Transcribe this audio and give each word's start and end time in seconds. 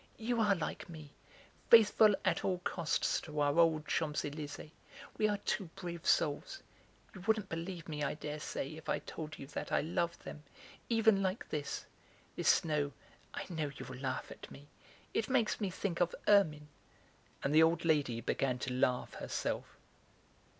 "You 0.17 0.41
are 0.41 0.55
like 0.55 0.89
me, 0.89 1.11
faithful 1.69 2.15
at 2.25 2.43
all 2.43 2.57
costs 2.63 3.21
to 3.21 3.39
our 3.39 3.59
old 3.59 3.85
Champs 3.87 4.23
Elysées; 4.25 4.71
we 5.15 5.27
are 5.27 5.37
two 5.45 5.65
brave 5.75 6.07
souls! 6.07 6.63
You 7.13 7.21
wouldn't 7.27 7.49
believe 7.49 7.87
me, 7.87 8.01
I 8.01 8.15
dare 8.15 8.39
say, 8.39 8.75
if 8.75 8.89
I 8.89 8.97
told 8.97 9.37
you 9.37 9.45
that 9.45 9.71
I 9.71 9.81
love 9.81 10.17
them, 10.23 10.41
even 10.89 11.21
like 11.21 11.47
this. 11.51 11.85
This 12.35 12.49
snow 12.49 12.93
(I 13.35 13.45
know, 13.47 13.69
you'll 13.77 13.95
laugh 13.99 14.31
at 14.31 14.49
me), 14.49 14.69
it 15.13 15.29
makes 15.29 15.61
me 15.61 15.69
think 15.69 16.01
of 16.01 16.15
ermine!" 16.27 16.69
And 17.43 17.53
the 17.53 17.61
old 17.61 17.85
lady 17.85 18.21
began 18.21 18.57
to 18.57 18.73
laugh 18.73 19.13
herself. 19.13 19.77